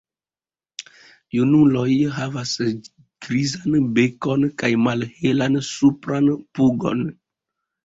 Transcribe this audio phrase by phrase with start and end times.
[1.35, 2.55] Junuloj havas
[3.27, 7.09] grizan bekon kaj malhelan supran pugon.